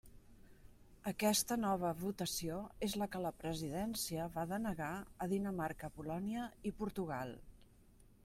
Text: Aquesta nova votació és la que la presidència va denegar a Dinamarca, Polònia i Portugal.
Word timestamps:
Aquesta 1.09 1.57
nova 1.63 1.89
votació 2.03 2.55
és 2.87 2.95
la 3.01 3.07
que 3.15 3.21
la 3.25 3.33
presidència 3.43 4.25
va 4.37 4.45
denegar 4.53 4.89
a 5.25 5.27
Dinamarca, 5.35 5.91
Polònia 5.99 6.47
i 6.71 6.73
Portugal. 6.81 7.35